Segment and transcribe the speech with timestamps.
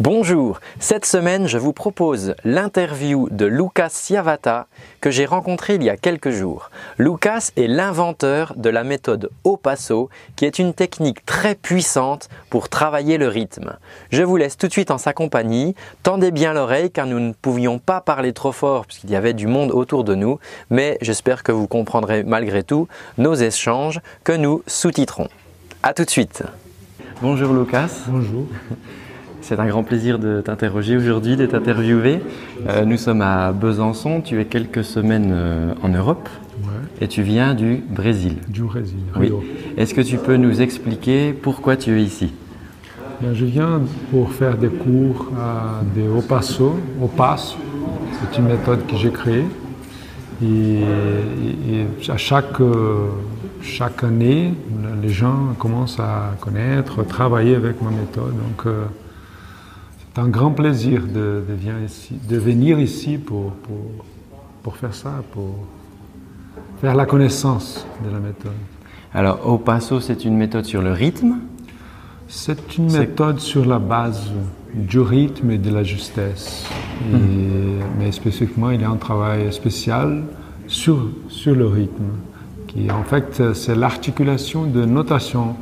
[0.00, 4.66] Bonjour, cette semaine je vous propose l'interview de Lucas Siavata
[5.02, 6.70] que j'ai rencontré il y a quelques jours.
[6.96, 12.70] Lucas est l'inventeur de la méthode au passo qui est une technique très puissante pour
[12.70, 13.76] travailler le rythme.
[14.08, 17.34] Je vous laisse tout de suite en sa compagnie, tendez bien l'oreille car nous ne
[17.34, 20.38] pouvions pas parler trop fort puisqu'il y avait du monde autour de nous,
[20.70, 25.28] mais j'espère que vous comprendrez malgré tout nos échanges que nous sous-titrons.
[25.82, 26.42] A tout de suite.
[27.20, 27.90] Bonjour Lucas.
[28.08, 28.46] Bonjour.
[29.42, 32.20] C'est un grand plaisir de t'interroger aujourd'hui, de t'interviewer.
[32.68, 36.28] Euh, nous sommes à Besançon, tu es quelques semaines euh, en Europe
[37.00, 38.36] et tu viens du Brésil.
[38.48, 39.32] Du Brésil, oui.
[39.76, 42.32] Est-ce que tu peux nous expliquer pourquoi tu es ici?
[43.22, 47.56] Ben, Je viens pour faire des cours à des au passo, au passo.
[48.20, 49.46] C'est une méthode que j'ai créée.
[50.42, 50.80] Et,
[52.08, 52.60] à chaque,
[53.62, 54.54] chaque année,
[55.02, 58.32] les gens commencent à connaître, travailler avec ma méthode.
[58.32, 58.84] Donc, euh,
[60.12, 61.44] c'est un grand plaisir de,
[62.28, 63.52] de, venir ici pour,
[64.62, 65.54] pour, faire ça, pour
[66.80, 68.52] faire la connaissance de la méthode.
[69.14, 71.38] Alors, au passo, c'est une méthode sur le rythme?
[72.26, 74.30] C'est une méthode sur la base
[74.74, 76.66] du rythme et de la justesse.
[77.08, 77.80] Mhm.
[77.98, 80.24] Mais spécifiquement, il y a un travail spécial
[80.66, 82.10] sur, sur le rythme,
[82.66, 85.56] qui en fait, c'est l'articulation de notation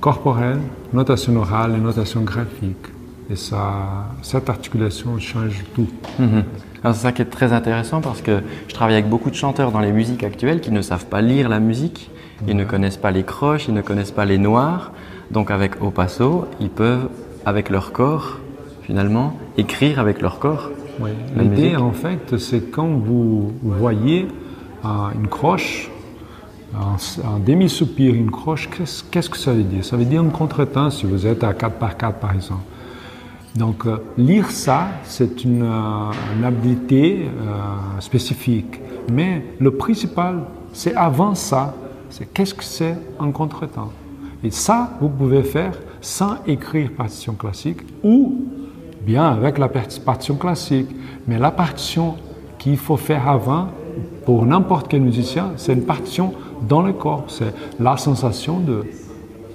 [0.00, 0.60] corporelle,
[0.92, 2.86] notation orale et notation graphique.
[3.30, 5.88] Et ça, cette articulation change tout.
[6.18, 6.44] Mhm.
[6.82, 9.80] C'est ça qui est très intéressant parce que je travaille avec beaucoup de chanteurs dans
[9.80, 12.10] les musiques actuelles qui ne savent pas lire la musique,
[12.48, 14.92] ils ne connaissent pas les croches, ils ne connaissent pas les noirs.
[15.30, 17.08] Donc avec Au Passo, ils peuvent,
[17.46, 18.38] avec leur corps,
[18.82, 20.70] finalement, écrire avec leur corps.
[20.98, 21.10] Oui.
[21.36, 24.26] L'idée, en fait, c'est quand vous voyez
[24.84, 25.90] euh, une croche,
[26.74, 28.68] un, demi-soupir, une croche,
[29.10, 29.84] qu'est-ce que ça veut dire?
[29.84, 32.62] Ça veut dire un contretemps si vous êtes à 4 par 4 par exemple.
[33.54, 38.80] Donc euh, lire ça, c'est une, euh, habilité euh, spécifique.
[39.10, 41.74] Mais le principal, c'est avant ça,
[42.10, 43.90] c'est qu'est-ce que c'est un contretemps.
[44.44, 48.46] Et ça, vous pouvez faire sans écrire partition classique ou
[49.04, 50.88] bien avec la partition classique.
[51.26, 52.16] Mais la partition
[52.58, 53.68] qu'il faut faire avant,
[54.24, 56.32] pour n'importe quel musicien, c'est une partition
[56.66, 57.24] dans le corps.
[57.28, 58.84] C'est la sensation de,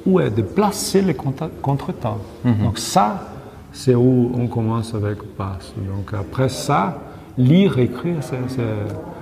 [0.05, 2.19] ouais, de placer les contretemps.
[2.43, 3.34] Mm Donc ça,
[3.75, 5.73] c'est où on commence avec passe.
[5.77, 6.97] Donc après ça,
[7.37, 8.15] lire, écrire,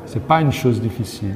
[0.05, 1.33] c'est pas une chose difficile.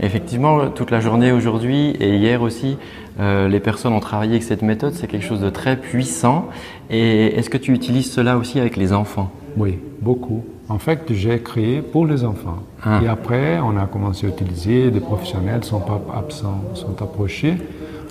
[0.00, 2.76] Effectivement, toute la journée aujourd'hui et hier aussi,
[3.18, 4.92] euh, les personnes ont travaillé avec cette méthode.
[4.92, 6.48] C'est quelque chose de très puissant.
[6.90, 9.30] Et est-ce que tu utilises cela aussi avec les enfants?
[9.56, 10.44] Oui, beaucoup.
[10.68, 12.58] En fait, j'ai créé pour les enfants.
[12.82, 13.00] Ah.
[13.02, 17.54] Et après, on a commencé à utiliser, des professionnels sont pas absents, sont approchés.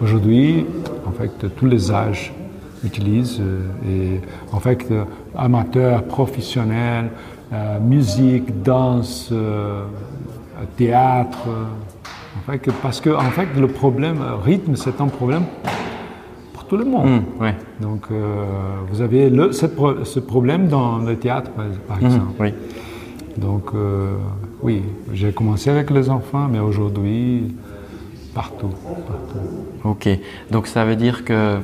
[0.02, 0.66] Aujourd'hui,
[1.06, 2.34] en fait, tous les âges
[2.86, 3.40] utilise.
[3.40, 5.04] Euh, et en fait, euh,
[5.36, 7.10] amateurs, professionnels,
[7.54, 9.34] euh, musique, danse,
[10.78, 11.48] théâtre.
[12.38, 15.44] En fait, parce que en fait, le problème rythme, c'est un problème
[16.54, 17.22] pour tout le monde.
[17.40, 17.52] Mmh,
[17.82, 18.08] Donc,
[18.90, 21.52] vous avez le, ce, problème dans le théâtre,
[21.88, 22.34] par, mmh, exemple.
[22.40, 22.54] oui.
[23.38, 23.72] Donc,
[24.62, 24.82] oui,
[25.14, 27.54] j'ai commencé avec les enfants, mais aujourd'hui,
[28.34, 28.70] partout,
[29.08, 29.40] partout.
[29.84, 30.10] Ok,
[30.52, 31.60] donc ça veut dire que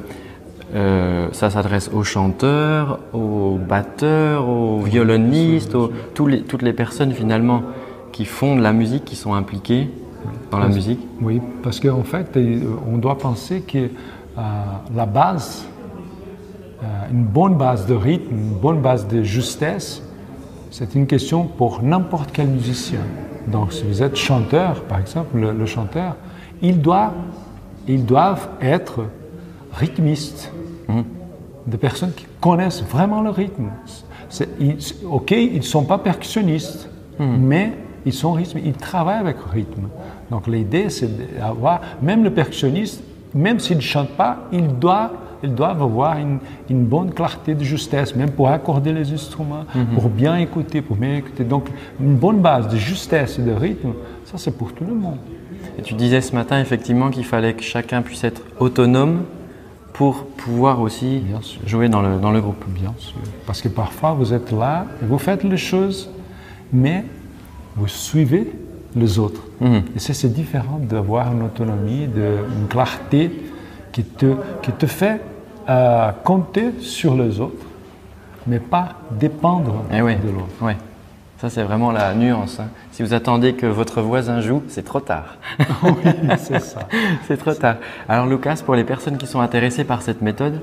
[0.74, 7.64] euh, ça s'adresse aux chanteurs, aux batteurs, aux violonistes, aux, toutes les personnes finalement
[8.12, 9.90] qui font de la musique, qui sont impliquées
[10.50, 11.00] dans la musique.
[11.22, 12.62] Oui, parce qu'en fait, euh,
[12.92, 13.90] on doit penser que euh,
[14.96, 15.66] la base,
[17.12, 20.02] une bonne base de rythme, une bonne base de justesse,
[20.72, 23.02] c'est une question pour n'importe quel musicien.
[23.48, 26.16] Donc, si vous êtes chanteur, par exemple, le, chanteur,
[26.62, 27.14] il doit,
[27.88, 29.02] ils doivent être
[29.74, 30.52] rythmistes.
[30.92, 31.04] Mhm.
[31.68, 33.70] Des personnes qui connaissent vraiment le rythme.
[35.10, 36.90] ok, ils ne sont pas percussionnistes,
[37.20, 37.38] mhm.
[37.40, 37.74] mais
[38.06, 39.90] ils sont rythmes, ils travaillent avec le rythme.
[40.32, 43.04] Donc l'idée, c'est d'avoir, même le percussionniste,
[43.34, 45.12] même s'il ne chante pas, il doit
[45.44, 46.38] ils doivent avoir une,
[46.70, 49.96] une, bonne clarté de justesse, même pour accorder les instruments, mhm.
[49.96, 51.44] pour bien écouter, pour bien écouter.
[51.44, 51.68] Donc,
[52.00, 53.94] une bonne base de justesse et de rythme,
[54.26, 55.18] ça c'est pour tout le monde.
[55.78, 59.24] Et tu disais ce matin effectivement qu'il fallait que chacun puisse être autonome
[60.02, 61.22] pour pouvoir aussi
[61.68, 62.66] jouer dans le, dans le groupe.
[62.70, 63.14] Bien sûr.
[63.46, 66.10] Parce que parfois, vous êtes là et vous faites les choses,
[66.74, 67.06] mais
[67.76, 68.52] vous suivez
[68.96, 69.42] les autres.
[69.60, 69.84] Mhm.
[69.96, 73.32] Et ça, c'est différent d'avoir une autonomie, de, une clarté
[73.92, 74.34] qui te,
[74.64, 75.22] qui te fait
[75.70, 77.68] euh, compter sur les autres,
[78.48, 80.16] mais pas dépendre eh oui.
[80.16, 80.56] de l'autre.
[80.64, 80.74] Oui.
[81.42, 82.60] Ça, c'est vraiment la nuance.
[82.60, 82.68] hein.
[82.92, 85.38] Si vous attendez que votre voisin joue, c'est trop tard.
[85.84, 86.82] oui, c'est ça.
[87.28, 87.78] c'est trop tard.
[88.08, 90.62] Alors, Lucas, pour les personnes qui sont intéressées par cette méthode,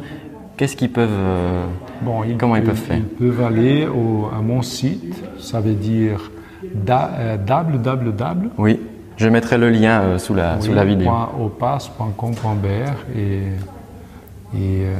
[0.56, 1.08] qu'est-ce qu'ils peuvent.
[1.10, 1.64] euh,
[2.02, 6.30] Bon, Comment ils peuvent faire Ils peuvent aller au- à mon site, ça veut dire
[6.74, 8.50] da, euh, www.
[8.56, 8.78] Oui,
[9.16, 11.10] je mettrai le lien euh, sous, la, sous la vidéo.
[11.40, 13.40] opas.com.br et,
[14.54, 14.94] et euh,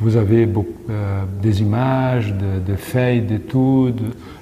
[0.00, 4.00] vous, avez beaucoup, euh, des images, de, de feuilles d'études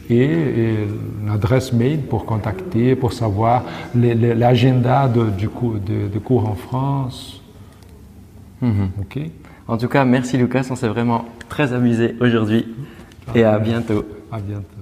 [0.08, 0.74] et, et
[1.22, 3.64] une adresse mail pour contacter, pour savoir
[3.94, 7.40] l'agenda du cours, de, de cours en France.
[8.60, 8.90] Mhm.
[9.00, 9.18] Ok
[9.66, 12.66] En tout cas, merci Lucas, on s'est vraiment très amusé aujourd'hui.
[13.34, 14.04] Et à bientôt.
[14.30, 14.73] À bientôt.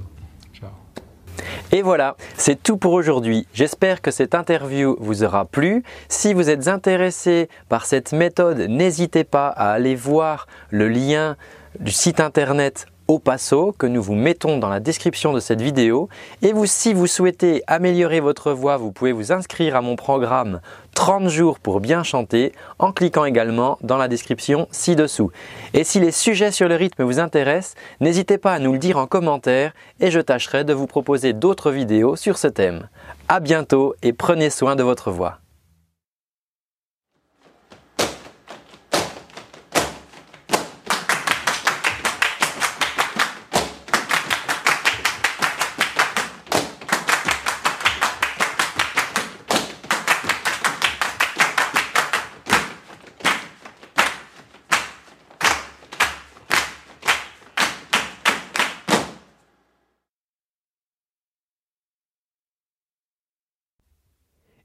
[1.75, 3.47] Et voilà, c'est tout pour aujourd'hui.
[3.55, 5.83] J'espère que cette interview vous aura plu.
[6.11, 11.37] Si vous êtes intéressé par cette méthode, n'hésitez pas à aller voir le lien
[11.81, 16.09] du site internet au passo que nous vous mettons dans la description de cette vidéo.
[16.43, 20.61] Et vous, si vous souhaitez améliorer votre voix, vous pouvez vous inscrire à mon programme
[20.95, 25.31] 30 jours pour bien chanter en cliquant également dans la description ci-dessous.
[25.75, 28.99] Et si les sujets sur le rythme vous intéressent, n'hésitez pas à nous le dire
[28.99, 32.89] en commentaire et je tâcherai de vous proposer d'autres vidéos sur ce thème.
[33.29, 35.42] À bientôt et prenez soin de votre voix.